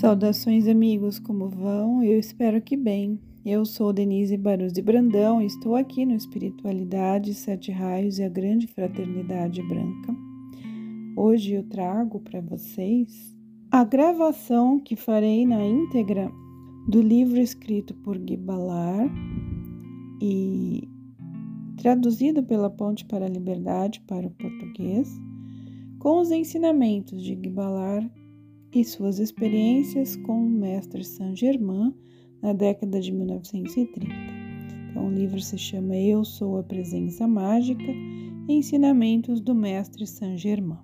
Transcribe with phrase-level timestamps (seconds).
[0.00, 2.02] Saudações, amigos, como vão?
[2.02, 3.18] Eu espero que bem.
[3.42, 8.28] Eu sou Denise Barus de Brandão e estou aqui no Espiritualidade, Sete Raios e a
[8.28, 10.14] Grande Fraternidade Branca.
[11.16, 13.34] Hoje eu trago para vocês
[13.70, 16.30] a gravação que farei na íntegra
[16.86, 19.10] do livro escrito por Guy Ballard
[20.20, 20.90] e
[21.78, 25.08] traduzido pela Ponte para a Liberdade para o português,
[25.98, 28.25] com os ensinamentos de Guy Ballard
[28.72, 31.94] e suas experiências com o mestre Saint-Germain
[32.42, 34.00] na década de 1930.
[34.90, 37.92] Então, o livro se chama Eu Sou a Presença Mágica
[38.48, 40.78] Ensinamentos do Mestre Saint-Germain.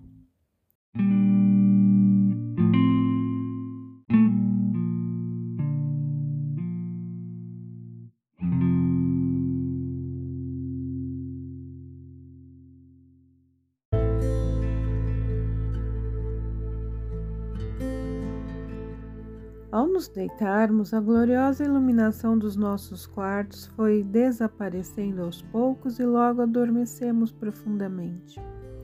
[20.03, 27.31] Nos deitarmos, a gloriosa iluminação dos nossos quartos foi desaparecendo aos poucos e logo adormecemos
[27.31, 28.41] profundamente.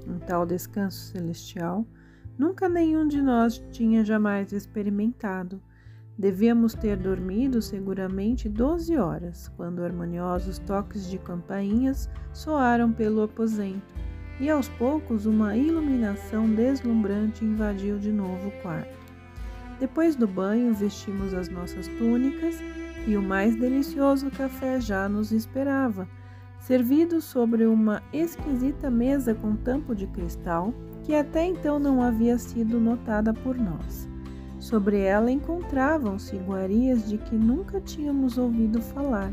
[0.07, 1.85] Um tal descanso celestial
[2.39, 5.61] nunca nenhum de nós tinha jamais experimentado.
[6.17, 13.83] Devíamos ter dormido seguramente doze horas, quando harmoniosos toques de campainhas soaram pelo aposento,
[14.39, 18.98] e aos poucos uma iluminação deslumbrante invadiu de novo o quarto.
[19.79, 22.57] Depois do banho, vestimos as nossas túnicas
[23.07, 26.09] e o mais delicioso café já nos esperava,
[26.59, 32.79] servido sobre uma esquisita mesa com tampo de cristal que até então não havia sido
[32.81, 34.09] notada por nós.
[34.59, 39.33] Sobre ela encontravam-se iguarias de que nunca tínhamos ouvido falar,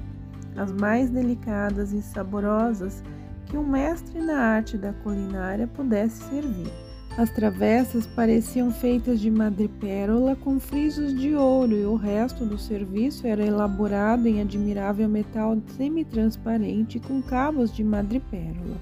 [0.55, 3.03] as mais delicadas e saborosas
[3.47, 6.84] que um mestre na arte da culinária pudesse servir.
[7.17, 13.25] As travessas pareciam feitas de madrepérola com frisos de ouro e o resto do serviço
[13.25, 18.75] era elaborado em admirável metal semitransparente com cabos de madrepérola.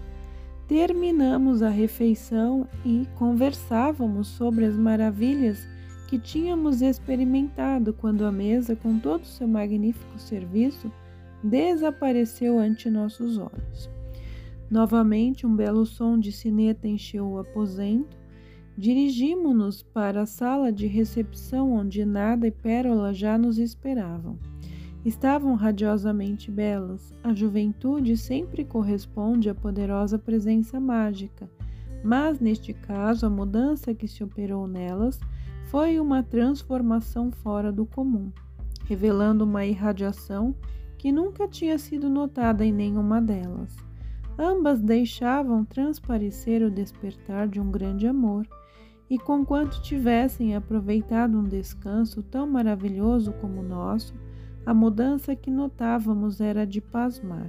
[0.67, 5.67] Terminamos a refeição e conversávamos sobre as maravilhas
[6.07, 10.91] que tínhamos experimentado quando a mesa, com todo o seu magnífico serviço,
[11.43, 13.91] desapareceu ante nossos olhos.
[14.71, 18.22] Novamente, um belo som de sineta encheu o aposento
[18.75, 24.39] Dirigimo-nos para a sala de recepção onde Nada e Pérola já nos esperavam.
[25.05, 27.13] Estavam radiosamente belas.
[27.23, 31.47] A juventude sempre corresponde à poderosa presença mágica,
[32.03, 35.19] mas neste caso a mudança que se operou nelas
[35.65, 38.31] foi uma transformação fora do comum,
[38.85, 40.55] revelando uma irradiação
[40.97, 43.75] que nunca tinha sido notada em nenhuma delas.
[44.37, 48.47] Ambas deixavam transparecer o despertar de um grande amor
[49.13, 54.15] e conquanto tivessem aproveitado um descanso tão maravilhoso como o nosso,
[54.65, 57.47] a mudança que notávamos era de pasmar.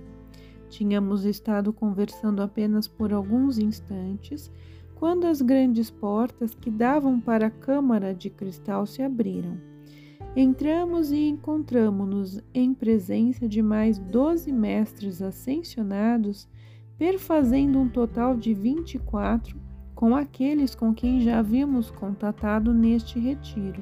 [0.69, 4.53] Tínhamos estado conversando apenas por alguns instantes
[4.95, 9.57] quando as grandes portas que davam para a câmara de cristal se abriram.
[10.37, 16.47] Entramos e encontramos-nos em presença de mais doze mestres ascensionados,
[16.99, 19.64] perfazendo um total de vinte e quatro
[20.05, 23.81] com aqueles com quem já havíamos contatado neste retiro.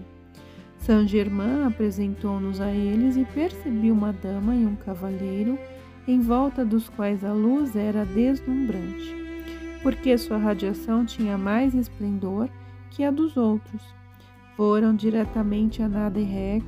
[0.79, 5.59] Saint Germain apresentou-nos a eles e percebi uma dama e um cavalheiro,
[6.07, 9.17] em volta dos quais a luz era deslumbrante,
[9.83, 12.49] porque sua radiação tinha mais esplendor
[12.93, 13.83] que a dos outros.
[14.57, 16.65] Foram diretamente a Nada Rex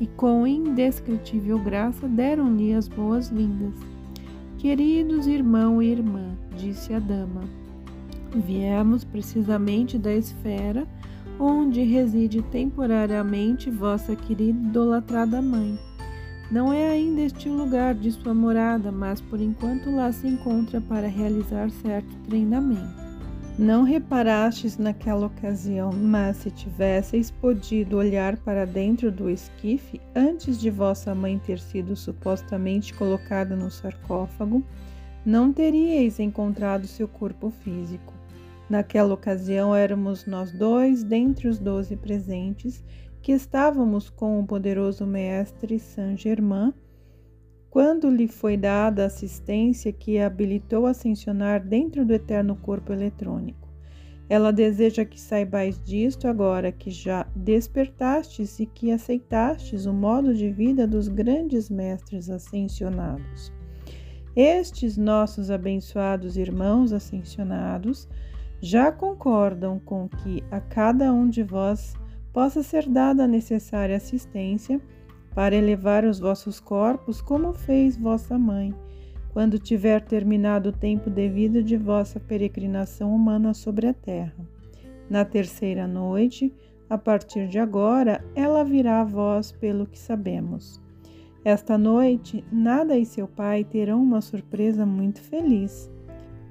[0.00, 3.74] e, com indescritível graça, deram-lhe as boas-vindas.
[4.58, 7.40] Queridos irmão e irmã, disse a dama,
[8.34, 10.86] Viemos precisamente da esfera
[11.38, 15.78] onde reside temporariamente vossa querida idolatrada mãe.
[16.50, 21.08] Não é ainda este lugar de sua morada, mas por enquanto lá se encontra para
[21.08, 23.02] realizar certo treinamento.
[23.58, 30.70] Não reparastes naquela ocasião, mas se tivesseis podido olhar para dentro do esquife antes de
[30.70, 34.64] vossa mãe ter sido supostamente colocada no sarcófago,
[35.24, 38.11] não teríeis encontrado seu corpo físico.
[38.72, 42.82] Naquela ocasião éramos nós dois, dentre os doze presentes,
[43.20, 46.72] que estávamos com o poderoso mestre Saint-Germain,
[47.68, 52.94] quando lhe foi dada a assistência que a habilitou a ascensionar dentro do eterno corpo
[52.94, 53.68] eletrônico.
[54.26, 60.50] Ela deseja que saibais disto agora que já despertastes e que aceitastes o modo de
[60.50, 63.52] vida dos grandes mestres ascensionados.
[64.34, 68.08] Estes nossos abençoados irmãos ascensionados
[68.62, 71.94] já concordam com que a cada um de vós
[72.32, 74.80] possa ser dada a necessária assistência
[75.34, 78.72] para elevar os vossos corpos, como fez vossa mãe,
[79.32, 84.46] quando tiver terminado o tempo devido de vossa peregrinação humana sobre a terra.
[85.10, 86.54] Na terceira noite,
[86.88, 90.80] a partir de agora, ela virá a vós pelo que sabemos.
[91.44, 95.90] Esta noite, Nada e seu pai terão uma surpresa muito feliz.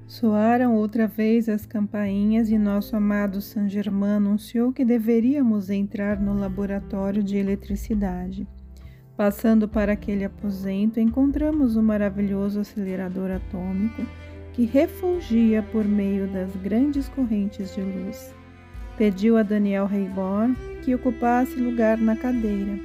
[0.06, 6.38] Soaram outra vez as campainhas e nosso amado San Germain anunciou que deveríamos entrar no
[6.38, 8.46] laboratório de eletricidade.
[9.16, 14.02] Passando para aquele aposento, encontramos o maravilhoso acelerador atômico
[14.52, 18.34] que refulgia por meio das grandes correntes de luz.
[18.98, 20.50] Pediu a Daniel Reibor
[20.82, 22.78] que ocupasse lugar na cadeira.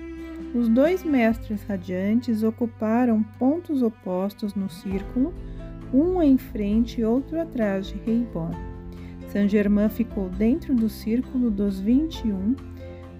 [0.54, 5.34] Os dois mestres radiantes ocuparam pontos opostos no círculo,
[5.94, 8.52] um em frente e outro atrás de Reibor.
[9.32, 12.56] Saint Germain ficou dentro do círculo dos 21.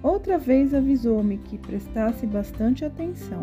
[0.02, 3.42] Outra vez avisou-me que prestasse bastante atenção.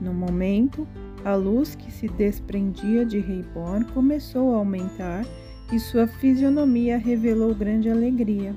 [0.00, 0.86] No momento,
[1.24, 5.24] a luz que se desprendia de Reibor começou a aumentar
[5.72, 8.54] e sua fisionomia revelou grande alegria.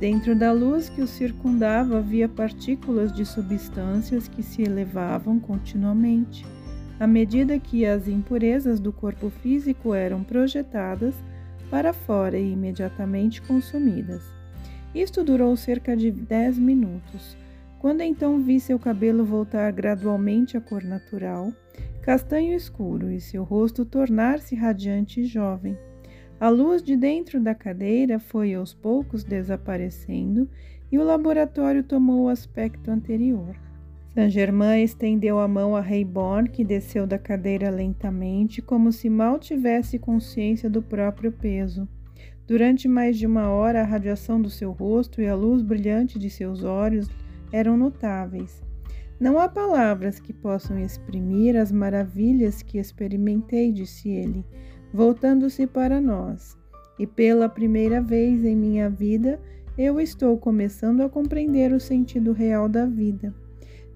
[0.00, 6.44] Dentro da luz que o circundava havia partículas de substâncias que se elevavam continuamente,
[7.02, 11.16] à medida que as impurezas do corpo físico eram projetadas
[11.68, 14.22] para fora e imediatamente consumidas.
[14.94, 17.36] Isto durou cerca de dez minutos.
[17.80, 21.52] Quando então vi seu cabelo voltar gradualmente à cor natural,
[22.02, 25.76] castanho escuro, e seu rosto tornar-se radiante e jovem.
[26.38, 30.48] A luz de dentro da cadeira foi aos poucos desaparecendo
[30.92, 33.56] e o laboratório tomou o aspecto anterior.
[34.14, 39.98] Saint-Germain estendeu a mão a Reborn, que desceu da cadeira lentamente, como se mal tivesse
[39.98, 41.88] consciência do próprio peso.
[42.46, 46.28] Durante mais de uma hora, a radiação do seu rosto e a luz brilhante de
[46.28, 47.08] seus olhos
[47.50, 48.62] eram notáveis.
[49.18, 54.44] Não há palavras que possam exprimir as maravilhas que experimentei, disse ele
[54.92, 56.56] voltando-se para nós.
[56.98, 59.40] E pela primeira vez em minha vida,
[59.76, 63.34] eu estou começando a compreender o sentido real da vida.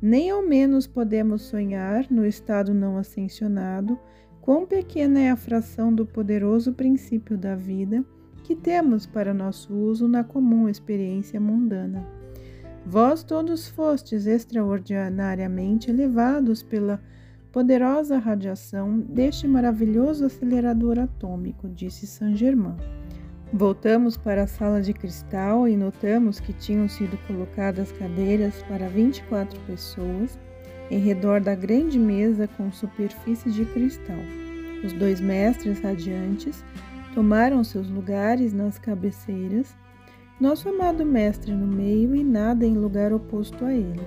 [0.00, 3.98] Nem ao menos podemos sonhar, no estado não ascensionado,
[4.40, 8.04] quão pequena é a fração do poderoso princípio da vida
[8.44, 12.06] que temos para nosso uso na comum experiência mundana.
[12.87, 17.02] Vós todos fostes extraordinariamente elevados pela
[17.50, 22.76] poderosa radiação deste maravilhoso acelerador atômico, disse Saint-Germain.
[23.52, 29.58] Voltamos para a sala de cristal e notamos que tinham sido colocadas cadeiras para 24
[29.60, 30.37] pessoas
[30.90, 34.19] em redor da grande mesa com superfície de cristal.
[34.84, 36.64] Os dois mestres radiantes
[37.14, 39.75] tomaram seus lugares nas cabeceiras,
[40.40, 44.06] nosso amado mestre no meio e nada em lugar oposto a ele.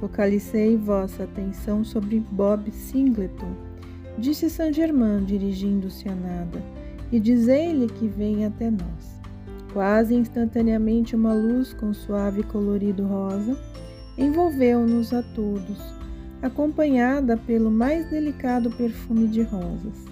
[0.00, 3.54] Focalizei vossa atenção sobre Bob Singleton,
[4.18, 6.62] disse Saint Germain, dirigindo-se a nada,
[7.10, 9.20] e dizei-lhe que venha até nós.
[9.72, 13.56] Quase instantaneamente, uma luz com suave colorido rosa
[14.18, 15.78] envolveu-nos a todos,
[16.42, 20.04] acompanhada pelo mais delicado perfume de rosas.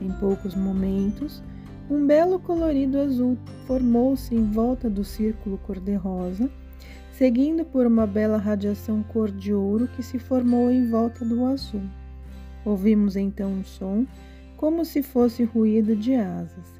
[0.00, 1.42] Em poucos momentos,
[1.90, 3.36] um belo colorido azul
[3.66, 6.50] formou-se em volta do círculo cor-de-rosa
[7.16, 11.82] seguindo por uma bela radiação cor de ouro que se formou em volta do azul.
[12.64, 14.04] Ouvimos então um som
[14.56, 16.72] como se fosse ruído de asas,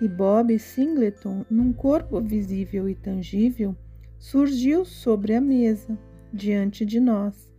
[0.00, 3.76] e Bob Singleton, num corpo visível e tangível,
[4.18, 5.98] surgiu sobre a mesa,
[6.32, 7.50] diante de nós,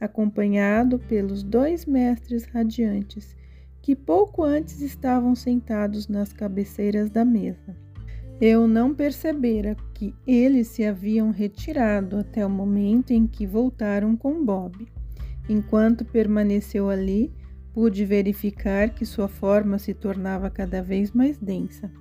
[0.00, 3.36] acompanhado pelos dois mestres radiantes,
[3.80, 7.76] que pouco antes estavam sentados nas cabeceiras da mesa.
[8.40, 14.44] Eu não percebera que eles se haviam retirado até o momento em que voltaram com
[14.44, 14.86] Bob.
[15.48, 17.32] Enquanto permaneceu ali,
[17.76, 21.92] pude verificar que sua forma se tornava cada vez mais densa,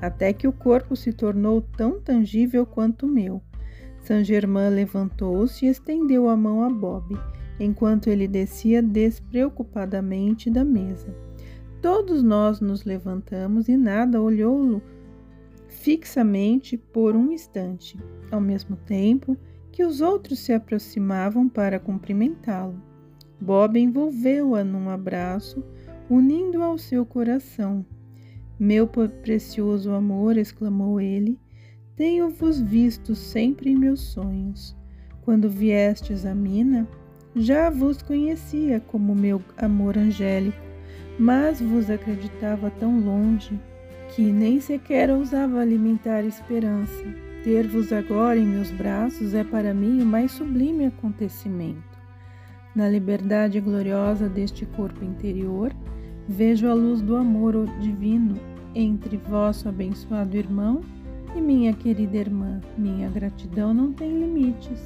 [0.00, 3.42] até que o corpo se tornou tão tangível quanto o meu.
[4.00, 7.14] Saint Germain levantou-se e estendeu a mão a Bob,
[7.60, 11.14] enquanto ele descia despreocupadamente da mesa.
[11.82, 14.80] Todos nós nos levantamos e nada olhou-lo
[15.68, 17.98] fixamente por um instante,
[18.30, 19.36] ao mesmo tempo
[19.70, 22.87] que os outros se aproximavam para cumprimentá-lo.
[23.40, 25.62] Bob envolveu-a num abraço,
[26.10, 27.84] unindo-a ao seu coração.
[28.58, 31.38] Meu precioso amor, exclamou ele,
[31.94, 34.76] tenho-vos visto sempre em meus sonhos.
[35.22, 36.88] Quando viestes à mina,
[37.36, 40.58] já vos conhecia como meu amor angélico,
[41.18, 43.58] mas vos acreditava tão longe
[44.14, 47.04] que nem sequer ousava alimentar esperança.
[47.44, 51.97] Ter-vos agora em meus braços é para mim o mais sublime acontecimento.
[52.78, 55.74] Na liberdade gloriosa deste corpo interior,
[56.28, 58.36] vejo a luz do amor divino
[58.72, 60.82] entre vosso abençoado irmão
[61.34, 62.60] e minha querida irmã.
[62.76, 64.80] Minha gratidão não tem limites.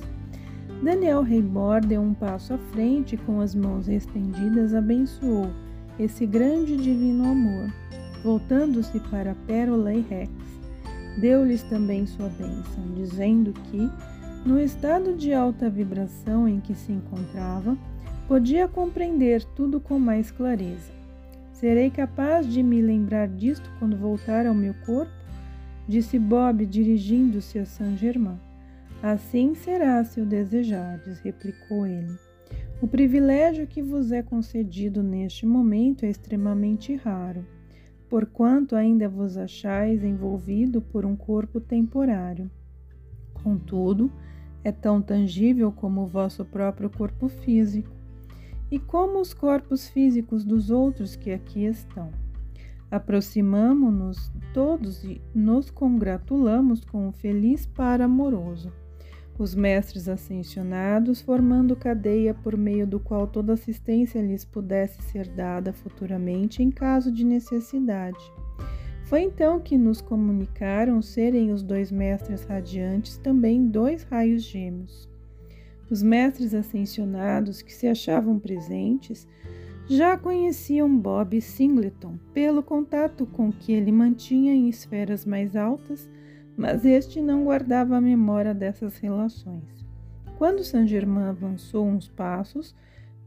[0.82, 5.50] Daniel Reibor deu um passo à frente e, com as mãos estendidas, abençoou
[5.98, 7.70] esse grande divino amor.
[8.24, 10.30] Voltando-se para Pérola e Rex,
[11.20, 13.90] deu-lhes também sua bênção, dizendo que,
[14.44, 17.76] no estado de alta vibração em que se encontrava,
[18.26, 20.90] podia compreender tudo com mais clareza.
[21.52, 25.12] Serei capaz de me lembrar disto quando voltar ao meu corpo?
[25.86, 28.38] Disse Bob, dirigindo-se a Saint-Germain.
[29.00, 32.16] Assim será, se o desejardes, replicou ele.
[32.80, 37.46] O privilégio que vos é concedido neste momento é extremamente raro,
[38.08, 42.50] porquanto ainda vos achais envolvido por um corpo temporário.
[43.34, 44.10] Contudo,
[44.64, 47.90] é tão tangível como o vosso próprio corpo físico
[48.70, 52.10] e como os corpos físicos dos outros que aqui estão.
[52.90, 58.72] Aproximamo-nos todos e nos congratulamos com o feliz par amoroso.
[59.38, 65.72] Os mestres ascensionados, formando cadeia por meio do qual toda assistência lhes pudesse ser dada
[65.72, 68.41] futuramente em caso de necessidade.
[69.12, 75.06] Foi então que nos comunicaram serem os dois mestres radiantes também dois raios gêmeos.
[75.90, 79.28] Os mestres ascensionados que se achavam presentes
[79.86, 86.08] já conheciam Bob Singleton pelo contato com que ele mantinha em esferas mais altas,
[86.56, 89.84] mas este não guardava a memória dessas relações.
[90.38, 92.74] Quando Saint Germain avançou uns passos,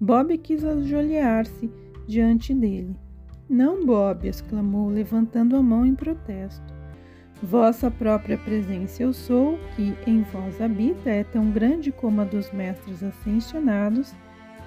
[0.01, 1.69] Bob quis ajoelhar-se
[2.07, 3.04] diante dele.
[3.49, 4.27] Não, Bob!
[4.27, 6.73] exclamou, levantando a mão em protesto.
[7.43, 12.51] Vossa própria presença eu sou, que em vós habita, é tão grande como a dos
[12.51, 14.15] mestres ascensionados,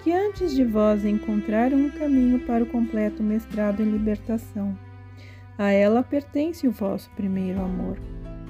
[0.05, 4.79] que antes de vós encontraram um caminho para o completo mestrado em libertação.
[5.57, 7.99] A ela pertence o vosso primeiro amor.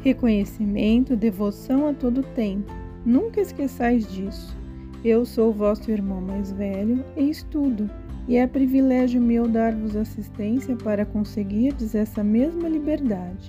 [0.03, 2.71] Reconhecimento, devoção a todo tempo.
[3.07, 4.55] Nunca esqueçais disso.
[5.03, 7.89] Eu sou vosso irmão mais velho e estudo,
[8.29, 13.49] e é privilégio meu dar-vos assistência para conseguirdes essa mesma liberdade.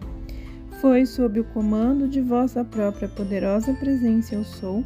[0.80, 4.86] Foi sob o comando de vossa própria poderosa presença eu sou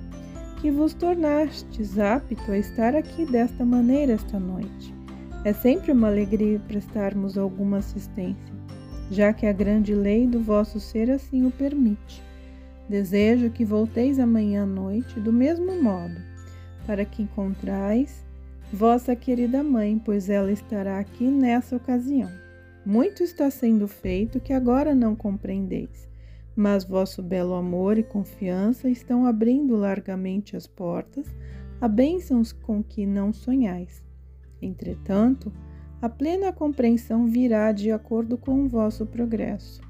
[0.60, 4.92] que vos tornastes apto a estar aqui desta maneira esta noite.
[5.46, 8.56] É sempre uma alegria prestarmos alguma assistência,
[9.12, 12.24] já que a grande lei do vosso ser assim o permite.
[12.90, 16.16] Desejo que volteis amanhã à noite do mesmo modo,
[16.88, 18.24] para que encontrais
[18.74, 22.30] vossa querida mãe, pois ela estará aqui nessa ocasião.
[22.84, 26.10] Muito está sendo feito que agora não compreendeis,
[26.56, 31.28] mas vosso belo amor e confiança estão abrindo largamente as portas
[31.80, 34.04] a bênçãos com que não sonhais.
[34.60, 35.54] Entretanto,
[36.02, 39.82] a plena compreensão virá de acordo com o vosso progresso.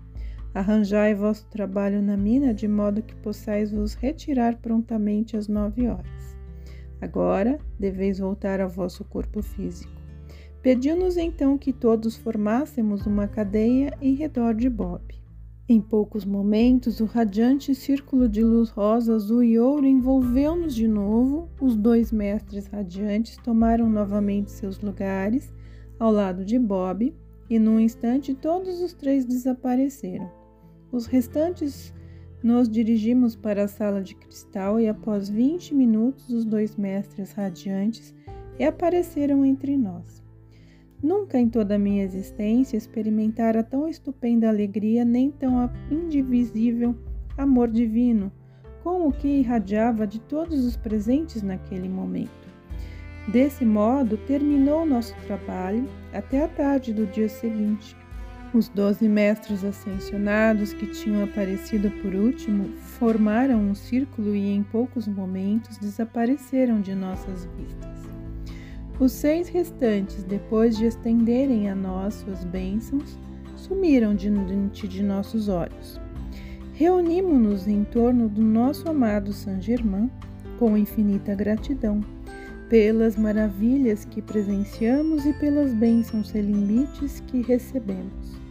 [0.54, 6.33] Arranjai vosso trabalho na mina de modo que possais vos retirar prontamente às nove horas.
[7.04, 9.92] Agora deveis voltar ao vosso corpo físico.
[10.62, 15.02] Pediu-nos então que todos formássemos uma cadeia em redor de Bob.
[15.68, 21.50] Em poucos momentos, o radiante círculo de luz rosa, azul e ouro envolveu-nos de novo.
[21.60, 25.52] Os dois mestres radiantes tomaram novamente seus lugares
[26.00, 27.14] ao lado de Bob
[27.50, 30.32] e, num instante, todos os três desapareceram.
[30.90, 31.94] Os restantes
[32.44, 38.14] nos dirigimos para a sala de cristal e, após 20 minutos, os dois mestres radiantes
[38.60, 40.22] reapareceram entre nós.
[41.02, 46.96] Nunca em toda a minha existência experimentara tão estupenda alegria nem tão indivisível
[47.38, 48.32] amor divino,
[48.84, 52.44] como o que irradiava de todos os presentes naquele momento.
[53.30, 57.96] Desse modo, terminou nosso trabalho até a tarde do dia seguinte.
[58.54, 65.08] Os doze mestres ascensionados que tinham aparecido por último formaram um círculo e em poucos
[65.08, 67.90] momentos desapareceram de nossas vistas.
[69.00, 73.18] Os seis restantes, depois de estenderem a nós suas bênçãos,
[73.56, 76.00] sumiram diante de nossos olhos.
[76.74, 80.12] Reunimos-nos em torno do nosso amado Saint Germain
[80.60, 82.02] com infinita gratidão
[82.70, 88.43] pelas maravilhas que presenciamos e pelas bênçãos sem limites que recebemos.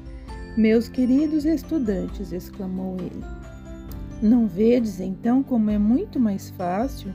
[0.57, 3.25] Meus queridos estudantes, exclamou ele,
[4.21, 7.13] não vedes então como é muito mais fácil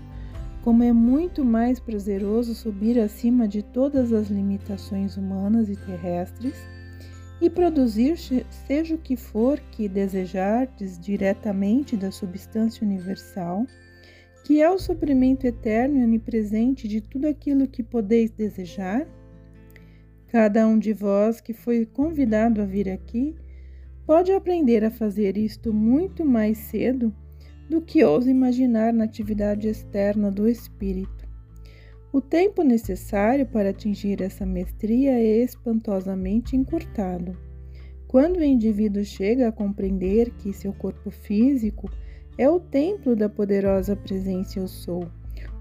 [0.68, 6.56] como é muito mais prazeroso subir acima de todas as limitações humanas e terrestres
[7.40, 13.66] e produzir seja o que for que desejardes diretamente da substância universal,
[14.44, 19.08] que é o suprimento eterno e onipresente de tudo aquilo que podeis desejar?
[20.28, 23.34] Cada um de vós que foi convidado a vir aqui
[24.06, 27.14] pode aprender a fazer isto muito mais cedo
[27.70, 31.28] do que ousa imaginar na atividade externa do espírito.
[32.12, 37.38] O tempo necessário para atingir essa mestria é espantosamente encurtado.
[38.08, 41.90] Quando o indivíduo chega a compreender que seu corpo físico
[42.38, 45.10] é o templo da poderosa presença Eu Sou,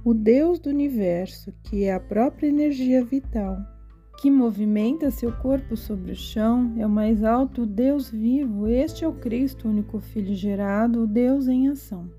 [0.04, 3.58] o Deus do universo, que é a própria energia vital,
[4.16, 9.08] que movimenta seu corpo sobre o chão, é o mais alto Deus vivo, este é
[9.08, 12.10] o Cristo, único Filho gerado, o Deus em ação.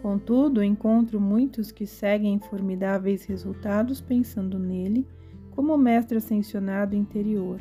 [0.00, 5.06] Contudo, encontro muitos que seguem formidáveis resultados pensando nele
[5.50, 7.60] como mestre ascensionado interior,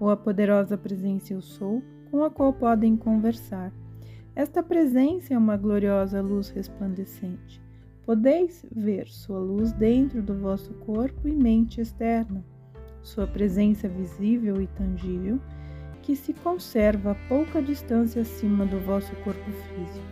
[0.00, 3.72] ou a poderosa presença Eu Sou, com a qual podem conversar.
[4.34, 7.62] Esta presença é uma gloriosa luz resplandecente.
[8.04, 12.44] Podeis ver sua luz dentro do vosso corpo e mente externa,
[13.02, 15.38] sua presença visível e tangível,
[16.02, 20.06] que se conserva a pouca distância acima do vosso corpo físico.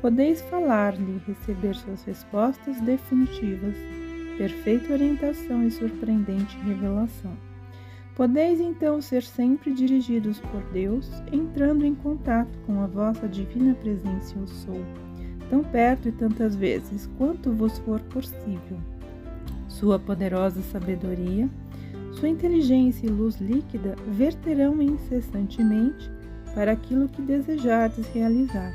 [0.00, 3.76] Podeis falar-lhe e receber suas respostas definitivas,
[4.36, 7.36] perfeita orientação e surpreendente revelação.
[8.16, 14.34] Podeis então ser sempre dirigidos por Deus, entrando em contato com a vossa divina presença
[14.36, 14.84] Eu Sou,
[15.48, 18.78] tão perto e tantas vezes quanto vos for possível.
[19.68, 21.48] Sua poderosa sabedoria,
[22.12, 26.10] sua inteligência e luz líquida verterão incessantemente
[26.54, 28.72] para aquilo que desejardes realizar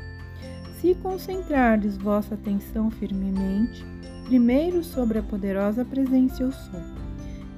[0.80, 3.84] se concentrardes vossa atenção firmemente,
[4.26, 6.80] primeiro sobre a poderosa presença eu sou,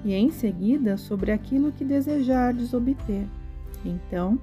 [0.04, 3.26] e em seguida sobre aquilo que desejardes obter.
[3.84, 4.40] Então,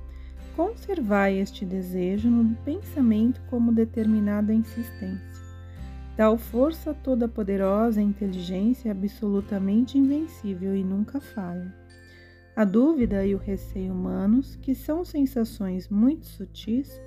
[0.56, 5.37] conservai este desejo no pensamento como determinada insistência.
[6.18, 11.72] Tal força toda poderosa inteligência absolutamente invencível e nunca falha.
[12.56, 17.00] A dúvida e o receio humanos, que são sensações muito sutis,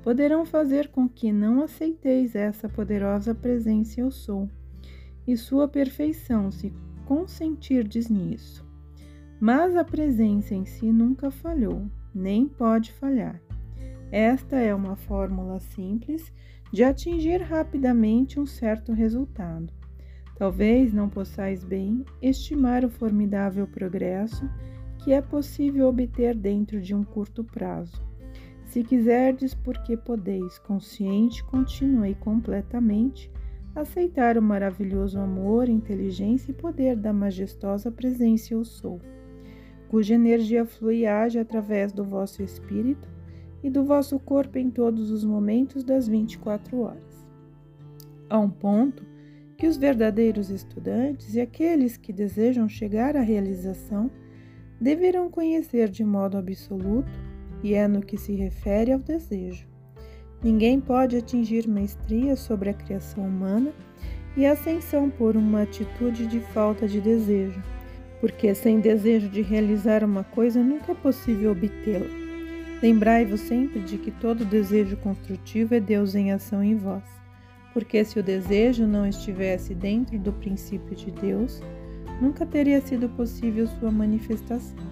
[0.00, 4.48] poderão fazer com que não aceiteis essa poderosa presença eu sou,
[5.26, 6.72] e sua perfeição se
[7.04, 8.64] consentirdes nisso.
[9.40, 13.42] Mas a presença em si nunca falhou, nem pode falhar.
[14.12, 16.32] Esta é uma fórmula simples
[16.72, 19.72] de atingir rapidamente um certo resultado.
[20.36, 24.48] Talvez não possais bem estimar o formidável progresso
[24.98, 28.12] que é possível obter dentro de um curto prazo
[28.72, 33.30] se quiserdes, porque podeis, consciente, contínua e completamente,
[33.74, 38.98] aceitar o maravilhoso amor, inteligência e poder da majestosa presença Eu Sou,
[39.90, 43.06] cuja energia flui e age através do vosso espírito
[43.62, 47.26] e do vosso corpo em todos os momentos das 24 horas.
[48.28, 49.04] A um ponto
[49.56, 54.10] que os verdadeiros estudantes e aqueles que desejam chegar à realização
[54.80, 57.12] deverão conhecer de modo absoluto
[57.62, 59.68] e é no que se refere ao desejo.
[60.42, 63.72] Ninguém pode atingir maestria sobre a criação humana
[64.36, 67.62] e ascensão por uma atitude de falta de desejo,
[68.20, 72.21] porque sem desejo de realizar uma coisa nunca é possível obtê-la.
[72.82, 77.04] Lembrai-vos sempre de que todo desejo construtivo é Deus em ação em vós,
[77.72, 81.62] porque se o desejo não estivesse dentro do princípio de Deus,
[82.20, 84.84] nunca teria sido possível sua manifestação.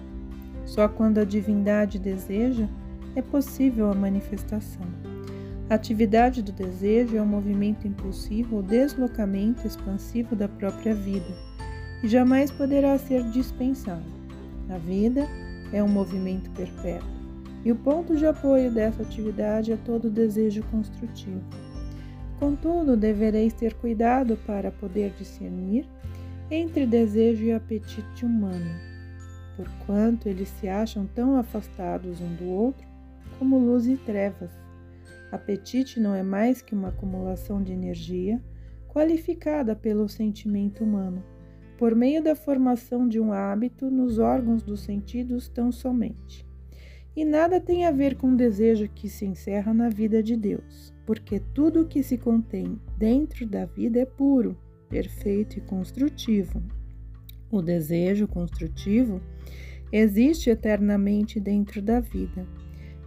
[0.65, 2.65] Só quando a divindade deseja
[3.13, 4.87] é possível a manifestação.
[5.69, 11.35] A atividade do desejo é um movimento impulsivo ou deslocamento expansivo da própria vida
[12.01, 14.05] e jamais poderá ser dispensado.
[14.69, 15.27] A vida
[15.73, 17.20] é um movimento perpétuo
[17.63, 21.41] e o ponto de apoio dessa atividade é todo desejo construtivo.
[22.39, 25.87] Contudo, devereis ter cuidado para poder discernir
[26.49, 28.91] entre desejo e apetite humano
[29.61, 32.87] porquanto eles se acham tão afastados um do outro
[33.37, 34.51] como luz e trevas.
[35.31, 38.41] Apetite não é mais que uma acumulação de energia
[38.89, 41.23] qualificada pelo sentimento humano,
[41.77, 46.45] por meio da formação de um hábito nos órgãos dos sentidos tão somente.
[47.15, 50.93] E nada tem a ver com o desejo que se encerra na vida de Deus,
[51.05, 56.61] porque tudo o que se contém dentro da vida é puro, perfeito e construtivo.
[57.51, 59.21] O desejo construtivo
[59.91, 62.47] existe eternamente dentro da vida.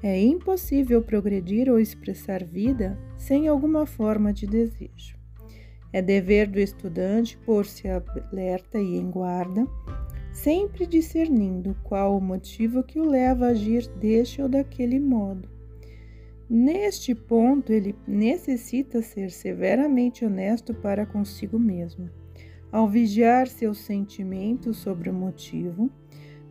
[0.02, 5.16] É impossível progredir ou expressar vida sem alguma forma de desejo.
[5.90, 9.66] É dever do estudante pôr-se alerta e em guarda,
[10.34, 15.48] sempre discernindo qual o motivo que o leva a agir deste ou daquele modo.
[16.50, 22.10] Neste ponto, ele necessita ser severamente honesto para consigo mesmo,
[22.70, 25.88] ao vigiar seus sentimentos sobre o motivo,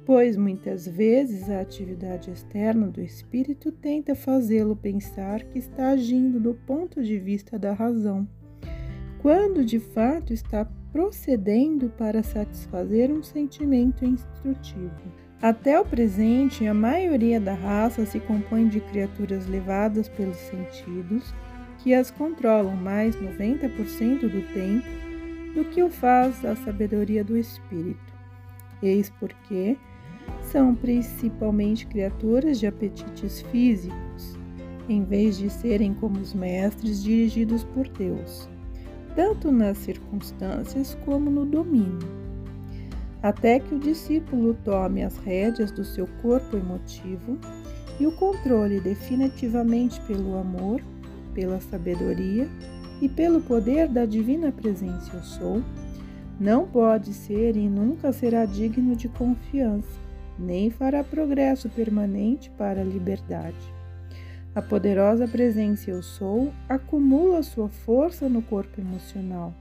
[0.06, 6.54] pois muitas vezes a atividade externa do espírito tenta fazê-lo pensar que está agindo do
[6.54, 8.28] ponto de vista da razão,
[9.22, 14.92] quando de fato está procedendo para satisfazer um sentimento instrutivo.
[15.42, 21.34] Até o presente, a maioria da raça se compõe de criaturas levadas pelos sentidos,
[21.80, 24.88] que as controlam mais 90% do tempo
[25.56, 28.14] do que o faz a sabedoria do espírito.
[28.82, 29.76] Eis porque
[30.42, 34.38] são principalmente criaturas de apetites físicos,
[34.88, 38.53] em vez de serem como os mestres dirigidos por Deus
[39.16, 42.08] tanto nas circunstâncias como no domínio,
[43.22, 47.38] até que o discípulo tome as rédeas do seu corpo emotivo
[48.00, 50.82] e o controle definitivamente pelo amor,
[51.34, 52.48] pela sabedoria
[53.02, 55.64] e pelo poder da divina presença eu sou,
[56.40, 60.00] não pode ser e nunca será digno de confiança,
[60.38, 63.74] nem fará progresso permanente para a liberdade.
[64.56, 69.52] A poderosa presença Eu Sou acumula sua força no corpo emocional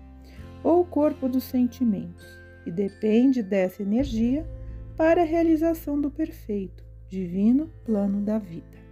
[0.63, 2.27] ou corpo dos sentimentos
[2.67, 4.47] e depende dessa energia
[4.95, 8.83] para a realização do perfeito, divino plano da vida.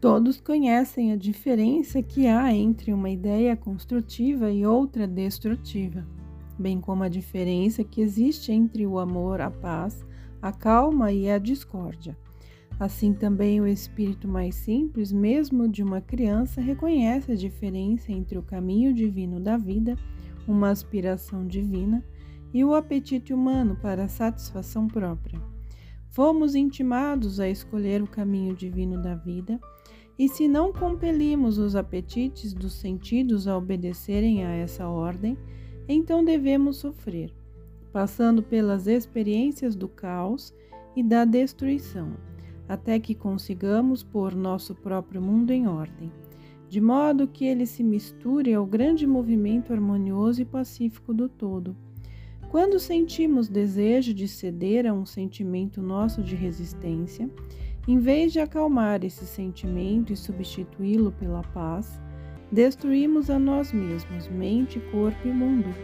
[0.00, 6.06] Todos conhecem a diferença que há entre uma ideia construtiva e outra destrutiva,
[6.58, 10.06] bem como a diferença que existe entre o amor, a paz,
[10.40, 12.16] a calma e a discórdia.
[12.80, 18.42] Assim também o espírito mais simples, mesmo de uma criança, reconhece a diferença entre o
[18.42, 19.98] caminho divino da vida,
[20.48, 22.02] uma aspiração divina,
[22.54, 25.38] e o apetite humano para a satisfação própria.
[26.08, 29.60] Fomos intimados a escolher o caminho divino da vida,
[30.18, 35.36] e se não compelimos os apetites dos sentidos a obedecerem a essa ordem,
[35.86, 37.30] então devemos sofrer,
[37.92, 40.54] passando pelas experiências do caos
[40.96, 42.16] e da destruição
[42.70, 46.12] até que consigamos pôr nosso próprio mundo em ordem,
[46.68, 51.76] de modo que ele se misture ao grande movimento harmonioso e pacífico do todo.
[52.48, 57.28] Quando sentimos desejo de ceder a um sentimento nosso de resistência,
[57.88, 62.00] em vez de acalmar esse sentimento e substituí-lo pela paz,
[62.52, 65.74] destruímos a nós mesmos, mente, corpo e mundo,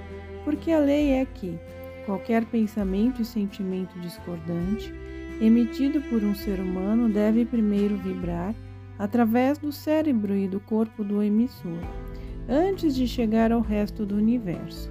[0.45, 1.59] porque a lei é que
[2.05, 4.95] qualquer pensamento e sentimento discordante
[5.41, 8.55] emitido por um ser humano deve primeiro vibrar
[8.99, 11.79] através do cérebro e do corpo do emissor,
[12.49, 14.91] antes de chegar ao resto do universo.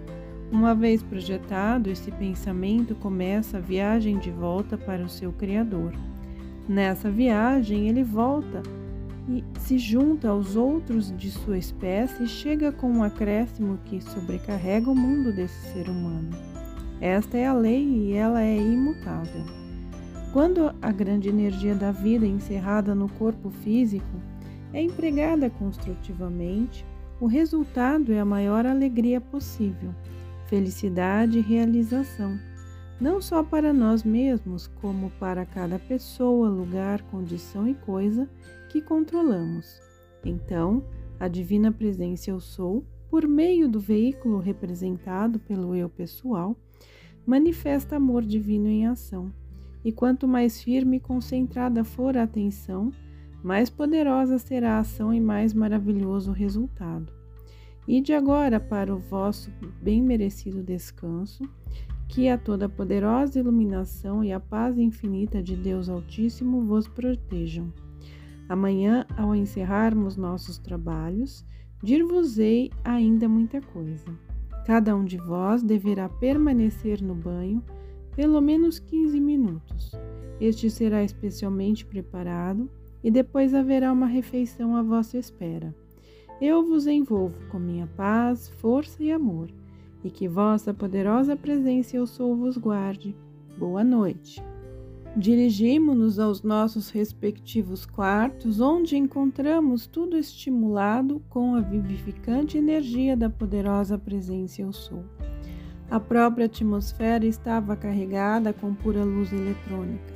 [0.52, 5.92] Uma vez projetado, esse pensamento começa a viagem de volta para o seu Criador.
[6.70, 8.62] Nessa viagem, ele volta
[9.28, 14.90] e se junta aos outros de sua espécie e chega com um acréscimo que sobrecarrega
[14.90, 16.30] o mundo desse ser humano.
[17.02, 19.65] Esta é a lei e ela é imutável.
[20.36, 24.22] Quando a grande energia da vida encerrada no corpo físico
[24.74, 26.86] é empregada construtivamente,
[27.22, 29.96] o resultado é a maior alegria possível,
[30.48, 32.38] felicidade e realização,
[33.00, 38.30] não só para nós mesmos, como para cada pessoa, lugar, condição e coisa
[38.68, 39.80] que controlamos.
[40.22, 40.84] Então,
[41.18, 46.58] a divina presença eu sou, por meio do veículo representado pelo eu pessoal,
[47.26, 49.32] manifesta amor divino em ação
[49.86, 52.92] e quanto mais firme e concentrada for a atenção,
[53.44, 57.14] mais poderosa será a ação e mais maravilhoso o resultado.
[57.88, 61.48] Ide agora para o vosso bem merecido descanso,
[62.08, 67.72] que a toda poderosa iluminação e a paz infinita de Deus Altíssimo vos protejam.
[68.50, 71.46] Amanhã, ao encerrarmos nossos trabalhos,
[71.84, 74.06] dir-vos-ei ainda muita coisa.
[74.66, 77.64] Cada um de vós deverá permanecer no banho
[78.16, 79.92] pelo menos 15 minutos.
[80.40, 82.70] Este será especialmente preparado
[83.04, 85.76] e depois haverá uma refeição à vossa espera.
[86.42, 89.50] Eu vos envolvo com minha paz, força e amor,
[90.04, 93.16] e que vossa poderosa presença eu sou vos guarde.
[93.58, 94.44] Boa noite.
[95.16, 103.98] Dirigimos-nos aos nossos respectivos quartos, onde encontramos tudo estimulado com a vivificante energia da poderosa
[103.98, 105.06] presença eu sou.
[105.90, 110.14] A própria atmosfera estava carregada com pura luz eletrônica.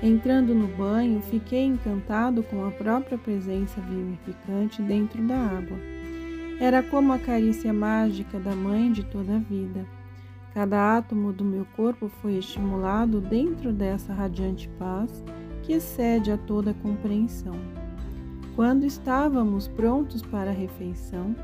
[0.00, 5.76] Entrando no banho, fiquei encantado com a própria presença vivificante dentro da água.
[6.60, 9.84] Era como a carícia mágica da mãe de toda a vida.
[10.54, 15.22] Cada átomo do meu corpo foi estimulado dentro dessa radiante paz
[15.62, 17.54] que excede a toda compreensão.
[18.54, 21.34] Quando estávamos prontos para a refeição,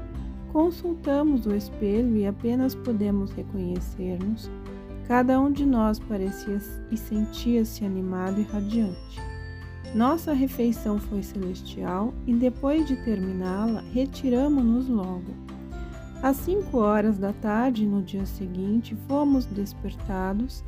[0.54, 4.48] consultamos o espelho e apenas podemos reconhecer-nos.
[5.08, 6.60] Cada um de nós parecia
[6.92, 9.20] e sentia-se animado e radiante.
[9.96, 15.34] Nossa refeição foi celestial e depois de terminá-la, retiramos-nos logo.
[16.22, 20.62] Às cinco horas da tarde, no dia seguinte, fomos despertados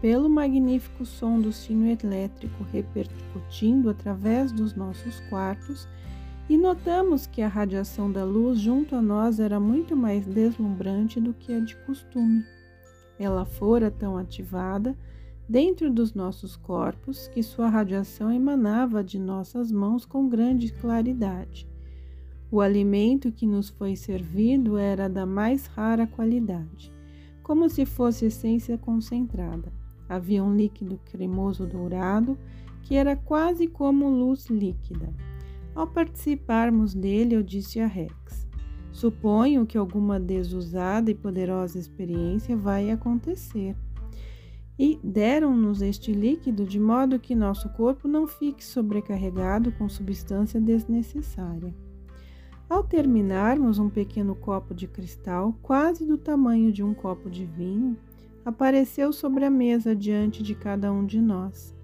[0.00, 5.88] pelo magnífico som do sino elétrico repercutindo através dos nossos quartos
[6.48, 11.34] e notamos que a radiação da luz junto a nós era muito mais deslumbrante do
[11.34, 12.42] que a de costume.
[13.18, 14.96] Ela fora tão ativada
[15.46, 21.68] dentro dos nossos corpos que sua radiação emanava de nossas mãos com grande claridade.
[22.50, 26.90] O alimento que nos foi servido era da mais rara qualidade,
[27.42, 29.70] como se fosse essência concentrada.
[30.08, 32.38] Havia um líquido cremoso dourado
[32.82, 35.12] que era quase como luz líquida.
[35.74, 38.48] Ao participarmos dele, eu disse a Rex:
[38.90, 43.76] Suponho que alguma desusada e poderosa experiência vai acontecer
[44.78, 51.74] e deram-nos este líquido de modo que nosso corpo não fique sobrecarregado com substância desnecessária.
[52.70, 57.96] Ao terminarmos um pequeno copo de cristal, quase do tamanho de um copo de vinho,
[58.44, 61.74] apareceu sobre a mesa diante de cada um de nós,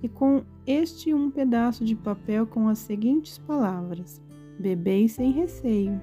[0.00, 4.20] e com este um pedaço de papel com as seguintes palavras:
[4.58, 6.00] Bebei sem receio.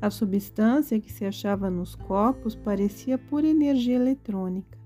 [0.00, 4.78] A substância que se achava nos copos parecia pura energia eletrônica.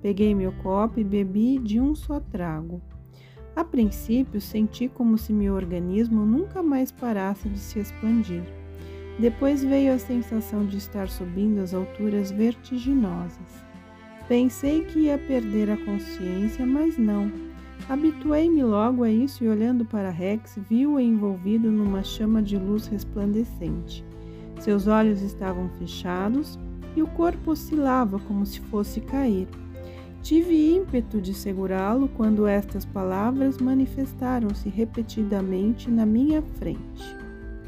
[0.00, 2.80] Peguei meu copo e bebi de um só trago.
[3.54, 8.44] A princípio, senti como se meu organismo nunca mais parasse de se expandir.
[9.18, 13.64] Depois veio a sensação de estar subindo as alturas vertiginosas.
[14.28, 17.32] Pensei que ia perder a consciência, mas não.
[17.88, 24.04] Habituei-me logo a isso e, olhando para Rex, vi-o envolvido numa chama de luz resplandecente.
[24.58, 26.58] Seus olhos estavam fechados
[26.96, 29.46] e o corpo oscilava como se fosse cair.
[30.20, 37.16] Tive ímpeto de segurá-lo quando estas palavras manifestaram-se repetidamente na minha frente.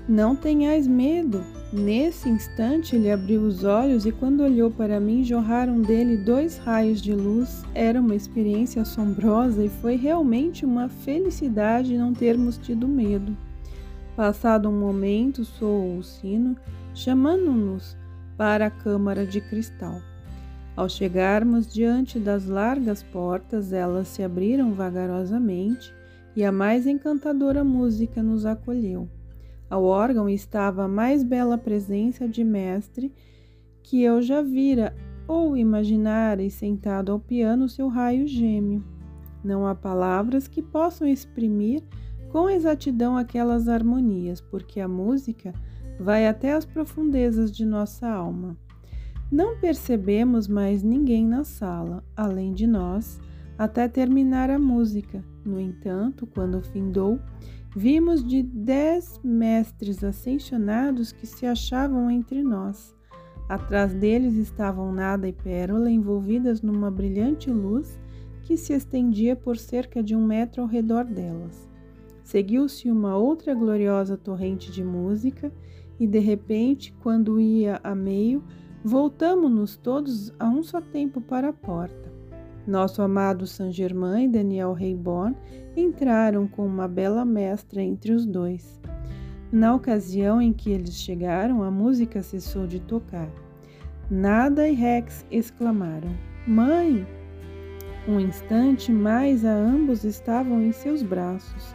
[0.08, 1.44] Não tenhais medo.
[1.70, 7.02] Nesse instante ele abriu os olhos e, quando olhou para mim, jorraram dele dois raios
[7.02, 7.62] de luz.
[7.74, 13.36] Era uma experiência assombrosa e foi realmente uma felicidade não termos tido medo.
[14.16, 16.56] Passado um momento, soou o sino,
[16.94, 17.96] chamando-nos
[18.34, 20.00] para a câmara de cristal.
[20.74, 25.92] Ao chegarmos diante das largas portas, elas se abriram vagarosamente
[26.34, 29.06] e a mais encantadora música nos acolheu.
[29.70, 33.12] Ao órgão estava a mais bela presença de mestre
[33.82, 34.94] que eu já vira
[35.26, 38.82] ou imaginara e sentado ao piano seu raio gêmeo.
[39.44, 41.82] Não há palavras que possam exprimir
[42.30, 45.52] com exatidão aquelas harmonias, porque a música
[45.98, 48.56] vai até as profundezas de nossa alma.
[49.30, 53.20] Não percebemos mais ninguém na sala, além de nós,
[53.58, 55.22] até terminar a música.
[55.44, 57.18] No entanto, quando findou,
[57.78, 62.92] vimos de dez mestres ascensionados que se achavam entre nós.
[63.48, 67.96] Atrás deles estavam Nada e Pérola envolvidas numa brilhante luz
[68.42, 71.68] que se estendia por cerca de um metro ao redor delas.
[72.24, 75.52] Seguiu-se uma outra gloriosa torrente de música
[76.00, 78.42] e, de repente, quando ia a meio,
[78.84, 82.07] Voltamo-nos todos a um só tempo para a porta.
[82.68, 85.34] Nosso amado Saint Germain e Daniel Reborn
[85.74, 88.78] entraram com uma bela mestra entre os dois.
[89.50, 93.30] Na ocasião em que eles chegaram, a música cessou de tocar.
[94.10, 96.10] Nada e Rex exclamaram:
[96.46, 97.06] Mãe!
[98.06, 101.74] Um instante mais a ambos estavam em seus braços.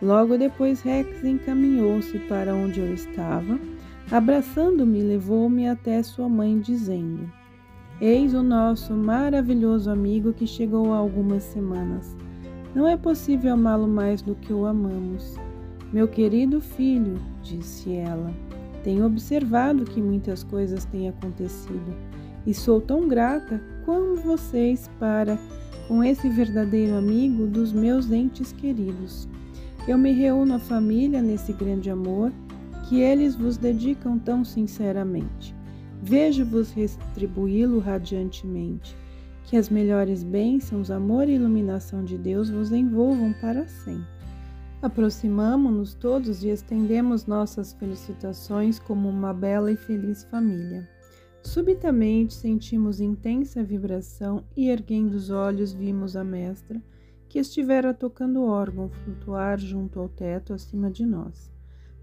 [0.00, 3.60] Logo depois, Rex encaminhou-se para onde eu estava
[4.12, 7.32] Abraçando-me, levou-me até sua mãe, dizendo:
[8.04, 12.16] Eis o nosso maravilhoso amigo que chegou há algumas semanas.
[12.74, 15.36] Não é possível amá-lo mais do que o amamos.
[15.92, 18.34] Meu querido filho, disse ela,
[18.82, 21.94] tenho observado que muitas coisas têm acontecido
[22.44, 25.38] e sou tão grata como vocês para
[25.86, 29.28] com esse verdadeiro amigo dos meus entes queridos.
[29.86, 32.32] Eu me reúno à família nesse grande amor
[32.88, 35.54] que eles vos dedicam tão sinceramente.
[36.02, 38.96] Vejo-vos retribuí-lo radiantemente.
[39.44, 44.10] Que as melhores bênçãos, amor e iluminação de Deus vos envolvam para sempre.
[44.82, 50.88] Aproximamo-nos todos e estendemos nossas felicitações como uma bela e feliz família.
[51.40, 56.82] Subitamente sentimos intensa vibração e, erguendo os olhos, vimos a mestra,
[57.28, 61.51] que estivera tocando órgão, flutuar junto ao teto acima de nós.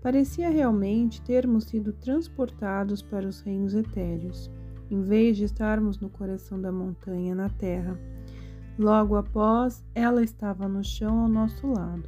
[0.02, 4.50] Parecia realmente termos sido transportados para os reinos etéreos,
[4.90, 8.00] em vez de estarmos no coração da montanha, na terra.
[8.78, 12.08] Logo após, ela estava no chão ao nosso lado.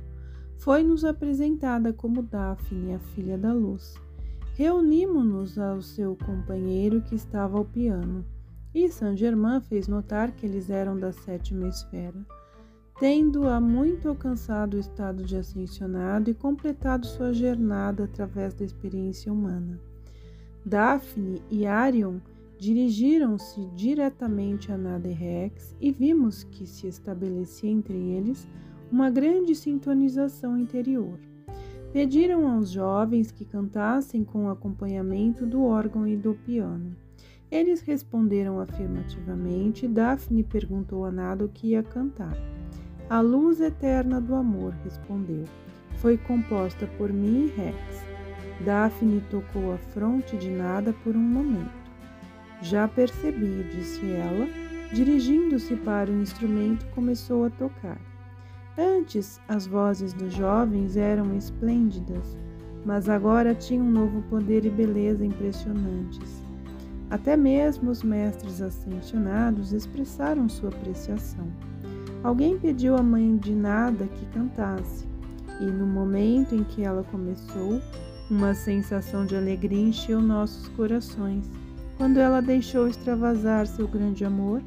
[0.58, 3.96] Foi-nos apresentada como Daphne, a filha da luz.
[4.54, 8.24] Reunimos-nos ao seu companheiro que estava ao piano,
[8.74, 12.26] e Saint-Germain fez notar que eles eram da sétima esfera,
[13.02, 19.34] tendo há muito alcançado o estado de ascensionado e completado sua jornada através da experiência
[19.34, 19.80] humana.
[20.64, 22.20] Daphne e Arion
[22.60, 28.48] dirigiram-se diretamente a Naderex e vimos que se estabelecia entre eles
[28.92, 31.18] uma grande sintonização interior.
[31.92, 36.96] Pediram aos jovens que cantassem com acompanhamento do órgão e do piano.
[37.50, 42.38] Eles responderam afirmativamente e Daphne perguntou a Nada o que ia cantar.
[43.12, 45.44] A luz eterna do amor, respondeu.
[45.98, 47.78] Foi composta por mim e Rex.
[48.64, 51.92] Daphne tocou a fronte de Nada por um momento.
[52.62, 54.48] Já percebi, disse ela,
[54.94, 58.00] dirigindo-se para o instrumento, começou a tocar.
[58.78, 62.38] Antes, as vozes dos jovens eram esplêndidas,
[62.86, 66.42] mas agora tinham um novo poder e beleza impressionantes.
[67.10, 71.71] Até mesmo os mestres ascensionados expressaram sua apreciação.
[72.24, 75.08] Alguém pediu à mãe de Nada que cantasse,
[75.60, 77.82] e no momento em que ela começou,
[78.30, 81.50] uma sensação de alegria encheu nossos corações,
[81.98, 84.62] quando ela deixou extravasar seu grande amor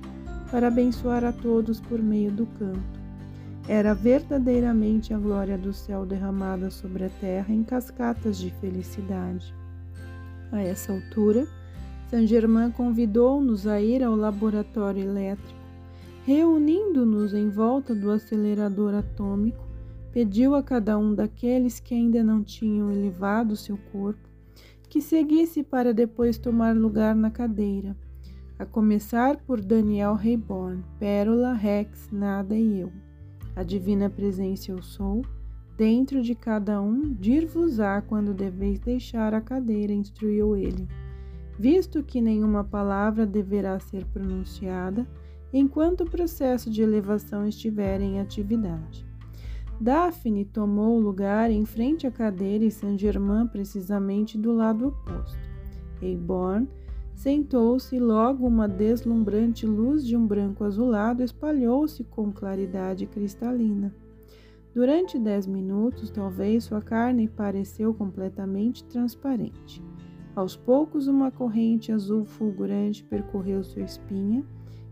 [0.51, 3.01] para abençoar a todos por meio do canto.
[3.67, 9.55] Era verdadeiramente a glória do céu derramada sobre a terra em cascatas de felicidade.
[10.53, 11.47] A essa altura,
[12.11, 15.54] Saint Germain convidou-nos a ir ao laboratório elétrico.
[16.27, 19.63] Reunindo-nos em volta do acelerador atômico,
[20.11, 24.27] pediu a cada um daqueles que ainda não tinham elevado seu corpo
[24.89, 27.97] que seguisse para depois tomar lugar na cadeira,
[28.57, 32.93] a começar por Daniel Reborn, Pérola, Rex, Nada e eu.
[33.57, 35.23] A divina presença eu sou,
[35.77, 40.89] dentro de cada um, dir-vos-á quando deveis deixar a cadeira, instruiu ele.
[41.59, 45.07] Visto que nenhuma palavra deverá ser pronunciada
[45.55, 49.07] enquanto o processo de elevação estiver em atividade.
[49.81, 55.39] Daphne tomou lugar em frente à cadeira e Saint-Germain precisamente do lado oposto.
[56.03, 56.69] Eiborn
[57.15, 63.95] Sentou-se e logo uma deslumbrante luz de um branco azulado espalhou-se com claridade cristalina.
[64.75, 69.81] Durante dez minutos, talvez, sua carne pareceu completamente transparente.
[70.35, 74.45] Aos poucos, uma corrente azul fulgurante percorreu sua espinha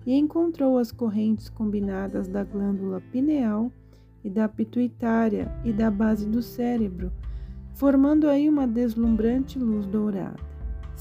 [0.07, 3.71] e encontrou as correntes combinadas da glândula pineal
[4.25, 7.13] e da pituitária e da base do cérebro,
[7.75, 10.53] formando aí uma deslumbrante luz dourada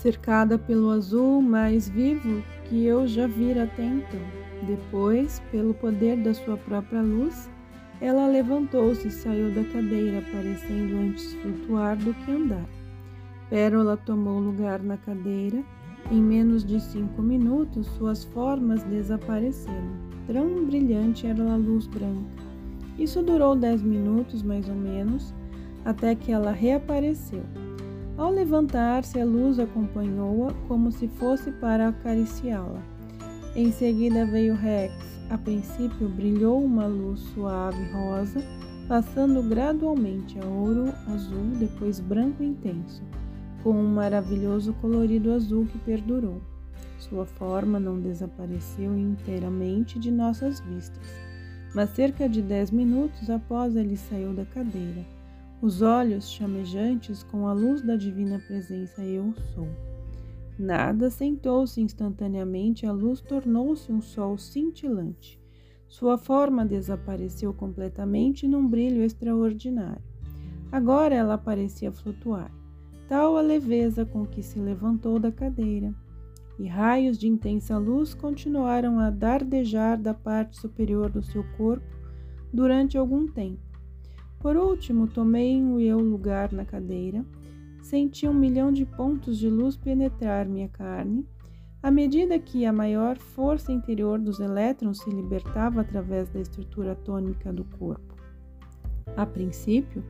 [0.01, 4.19] cercada pelo azul mais vivo que eu já vira até então.
[4.65, 7.49] Depois, pelo poder da sua própria luz,
[7.99, 12.65] ela levantou-se e saiu da cadeira, parecendo antes flutuar do que andar.
[13.49, 15.63] Pérola tomou lugar na cadeira.
[16.11, 20.11] Em menos de cinco minutos, suas formas desapareceram.
[20.27, 22.43] Tão brilhante era a luz branca.
[22.99, 25.33] Isso durou dez minutos, mais ou menos,
[25.85, 27.43] até que ela reapareceu.
[28.17, 32.81] Ao levantar-se, a luz acompanhou-a como se fosse para acariciá-la.
[33.55, 34.93] Em seguida veio Rex.
[35.29, 38.43] A princípio brilhou uma luz suave rosa,
[38.85, 43.01] passando gradualmente a ouro azul, depois branco intenso,
[43.63, 46.41] com um maravilhoso colorido azul que perdurou.
[46.97, 51.03] Sua forma não desapareceu inteiramente de nossas vistas,
[51.73, 55.05] mas cerca de dez minutos após ele saiu da cadeira
[55.61, 59.67] os olhos chamejantes com a luz da divina presença eu sou.
[60.57, 65.39] Nada sentou-se instantaneamente, a luz tornou-se um sol cintilante.
[65.87, 70.01] Sua forma desapareceu completamente num brilho extraordinário.
[70.71, 72.51] Agora ela parecia flutuar,
[73.11, 75.93] tal a leveza com que se levantou da cadeira,
[76.57, 81.85] e raios de intensa luz continuaram a dardejar da parte superior do seu corpo
[82.53, 83.71] durante algum tempo
[84.41, 87.23] por último, tomei o eu lugar na cadeira,
[87.83, 91.27] senti um milhão de pontos de luz penetrar minha carne,
[91.81, 97.53] à medida que a maior força interior dos elétrons se libertava através da estrutura atômica
[97.53, 98.15] do corpo.
[99.15, 100.03] A princípio,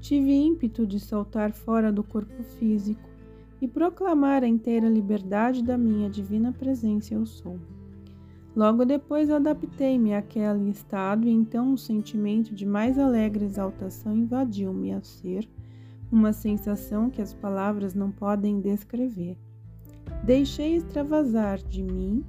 [0.00, 3.08] tive ímpeto de saltar fora do corpo físico,
[3.60, 7.58] e proclamar a inteira liberdade da minha divina presença eu sou.
[8.54, 15.02] Logo depois adaptei-me àquele estado e então um sentimento de mais alegre exaltação invadiu-me a
[15.02, 15.48] ser,
[16.10, 19.36] uma sensação que as palavras não podem descrever.
[20.24, 22.24] Deixei extravasar de mim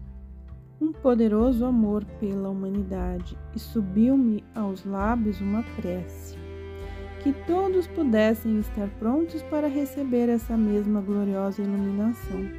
[0.82, 6.47] um poderoso amor pela humanidade e subiu-me aos lábios uma prece.
[7.28, 12.50] Que todos pudessem estar prontos para receber essa mesma gloriosa iluminação,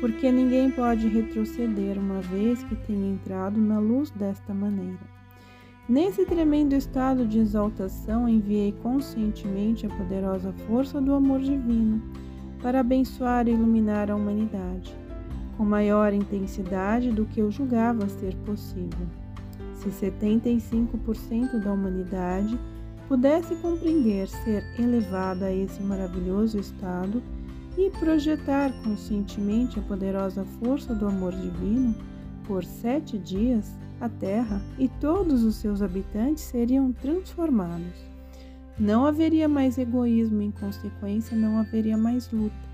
[0.00, 5.00] porque ninguém pode retroceder uma vez que tenha entrado na luz desta maneira.
[5.88, 12.02] Nesse tremendo estado de exaltação, enviei conscientemente a poderosa força do amor divino
[12.60, 14.94] para abençoar e iluminar a humanidade
[15.56, 19.06] com maior intensidade do que eu julgava ser possível.
[19.72, 22.58] Se 75% da humanidade
[23.08, 27.22] pudesse compreender ser elevada a esse maravilhoso estado
[27.76, 31.94] e projetar conscientemente a poderosa força do amor divino,
[32.46, 38.12] por sete dias a Terra e todos os seus habitantes seriam transformados.
[38.78, 42.72] Não haveria mais egoísmo, em consequência, não haveria mais luta.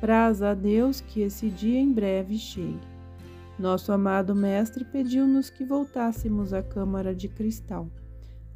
[0.00, 2.78] Praza a Deus que esse dia em breve chegue.
[3.58, 7.88] Nosso amado Mestre pediu-nos que voltássemos à Câmara de Cristal.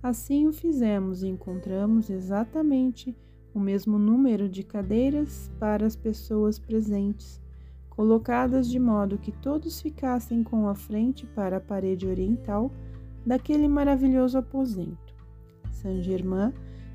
[0.02, 3.16] Assim o fizemos e encontramos exatamente
[3.54, 7.40] o mesmo número de cadeiras para as pessoas presentes,
[7.88, 12.72] colocadas de modo que todos ficassem com a frente para a parede oriental
[13.24, 15.14] daquele maravilhoso aposento.
[15.70, 16.52] Saint Germain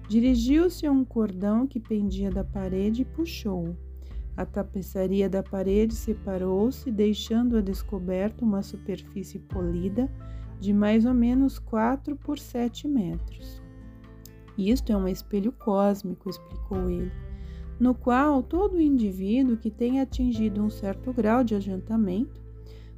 [0.10, 3.78] dirigiu-se a um cordão que pendia da parede e puxou-o.
[4.36, 10.12] A tapeçaria da parede separou-se, deixando a descoberto uma superfície polida
[10.60, 13.62] de mais ou menos 4 por 7 metros.
[14.58, 17.12] Isto é um espelho cósmico, explicou ele,
[17.80, 22.42] no qual todo indivíduo que tenha atingido um certo grau de adiantamento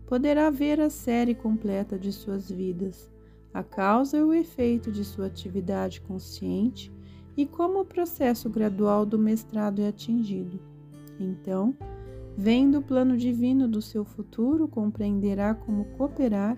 [0.08, 3.12] poderá ver a série completa de suas vidas,
[3.54, 6.92] a causa e o efeito de sua atividade consciente
[7.36, 10.60] e como o processo gradual do mestrado é atingido.
[11.20, 11.76] Então,
[12.38, 16.58] vendo o plano divino do seu futuro, compreenderá como cooperar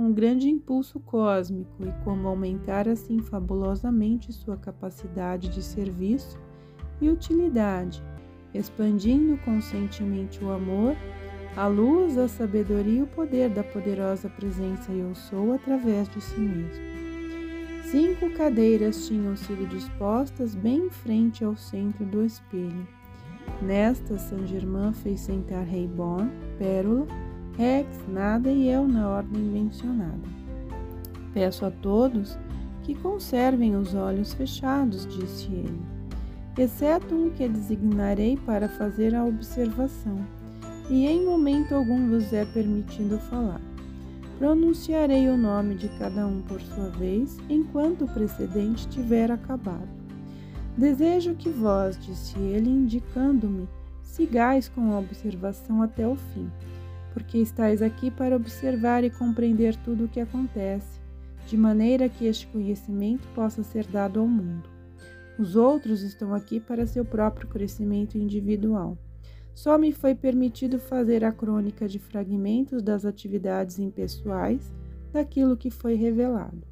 [0.00, 6.38] com o grande impulso cósmico e como aumentar assim fabulosamente sua capacidade de serviço
[7.02, 8.02] e utilidade,
[8.54, 10.96] expandindo conscientemente o amor,
[11.54, 16.40] a luz, a sabedoria e o poder da poderosa presença Eu Sou através de si
[16.40, 16.82] mesmo.
[17.84, 22.88] Cinco cadeiras tinham sido dispostas bem em frente ao centro do espelho.
[23.60, 26.26] Nesta, Saint Germain fez sentar Reibon,
[26.58, 27.06] Pérola,
[27.56, 30.20] Rex, Nada e eu na ordem mencionada.
[31.32, 32.38] Peço a todos
[32.82, 35.80] que conservem os olhos fechados, disse ele,
[36.58, 40.16] exceto um que designarei para fazer a observação,
[40.88, 43.60] e em momento algum vos é permitido falar.
[44.38, 49.88] Pronunciarei o nome de cada um por sua vez, enquanto o precedente tiver acabado.
[50.76, 53.68] Desejo que vós, disse ele, indicando-me,
[54.02, 56.50] sigais com a observação até o fim,
[57.12, 61.00] porque estáis aqui para observar e compreender tudo o que acontece,
[61.46, 64.68] de maneira que este conhecimento possa ser dado ao mundo.
[65.38, 68.96] Os outros estão aqui para seu próprio crescimento individual.
[69.54, 74.72] Só me foi permitido fazer a crônica de fragmentos das atividades impessoais
[75.12, 76.62] daquilo que foi revelado.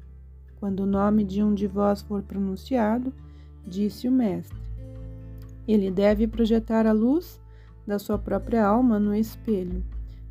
[0.59, 3.13] Quando o nome de um de vós for pronunciado,
[3.65, 4.57] disse o Mestre.
[5.67, 7.39] Ele deve projetar a luz
[7.85, 9.83] da sua própria alma no espelho,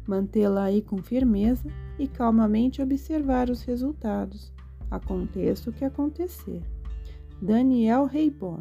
[0.09, 4.51] mantê-la aí com firmeza e calmamente observar os resultados,
[4.91, 6.63] aconteça o que acontecer.
[7.43, 8.61] Daniel Reibon